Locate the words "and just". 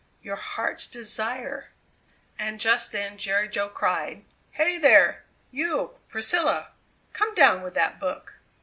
2.39-2.91